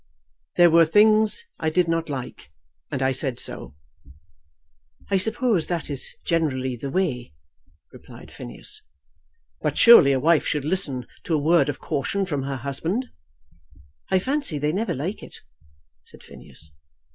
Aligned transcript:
"There 0.57 0.71
were 0.71 0.83
things 0.85 1.45
I 1.59 1.69
did 1.69 1.87
not 1.87 2.09
like, 2.09 2.51
and 2.89 3.03
I 3.03 3.11
said 3.11 3.39
so." 3.39 3.75
"I 5.11 5.17
suppose 5.17 5.67
that 5.67 5.91
is 5.91 6.15
generally 6.25 6.75
the 6.75 6.89
way," 6.89 7.35
replied 7.93 8.31
Phineas. 8.31 8.81
"But 9.61 9.77
surely 9.77 10.11
a 10.13 10.19
wife 10.19 10.43
should 10.47 10.65
listen 10.65 11.05
to 11.25 11.35
a 11.35 11.43
word 11.43 11.69
of 11.69 11.77
caution 11.77 12.25
from 12.25 12.41
her 12.41 12.57
husband." 12.57 13.11
"I 14.09 14.17
fancy 14.17 14.57
they 14.57 14.73
never 14.73 14.95
like 14.95 15.21
it," 15.21 15.41
said 16.07 16.23
Phineas. 16.23 16.71